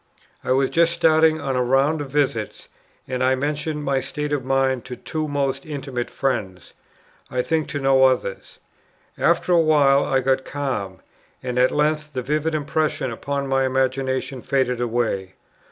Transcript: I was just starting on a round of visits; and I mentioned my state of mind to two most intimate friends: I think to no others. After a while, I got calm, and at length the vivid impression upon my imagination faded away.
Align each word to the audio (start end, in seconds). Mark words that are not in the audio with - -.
I 0.43 0.51
was 0.51 0.71
just 0.71 0.93
starting 0.93 1.39
on 1.39 1.55
a 1.55 1.61
round 1.61 2.01
of 2.01 2.09
visits; 2.09 2.69
and 3.07 3.23
I 3.23 3.35
mentioned 3.35 3.83
my 3.83 3.99
state 3.99 4.33
of 4.33 4.43
mind 4.43 4.83
to 4.85 4.95
two 4.95 5.27
most 5.27 5.63
intimate 5.63 6.09
friends: 6.09 6.73
I 7.29 7.43
think 7.43 7.67
to 7.67 7.79
no 7.79 8.05
others. 8.05 8.57
After 9.19 9.51
a 9.51 9.61
while, 9.61 10.03
I 10.03 10.21
got 10.21 10.43
calm, 10.43 11.01
and 11.43 11.59
at 11.59 11.69
length 11.71 12.13
the 12.13 12.23
vivid 12.23 12.55
impression 12.55 13.11
upon 13.11 13.45
my 13.45 13.63
imagination 13.63 14.41
faded 14.41 14.81
away. 14.81 15.35